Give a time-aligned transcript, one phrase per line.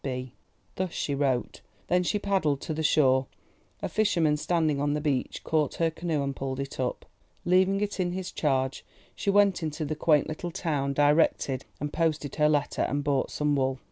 [0.03, 0.33] —B."
[0.77, 1.61] Thus she wrote.
[1.85, 3.27] Then she paddled to the shore.
[3.83, 7.05] A fisherman standing on the beach caught her canoe and pulled it up.
[7.45, 8.83] Leaving it in his charge,
[9.13, 13.55] she went into the quaint little town, directed and posted her letter, and bought some
[13.55, 13.79] wool.